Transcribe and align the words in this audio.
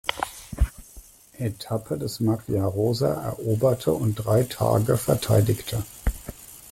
Etappe 1.37 1.95
das 1.95 2.21
Maglia 2.21 2.65
Rosa 2.65 3.21
eroberte 3.37 3.93
und 3.93 4.15
drei 4.15 4.41
Tage 4.41 4.97
verteidigte. 4.97 5.83